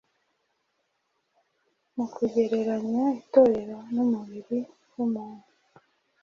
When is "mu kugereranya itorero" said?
1.95-3.77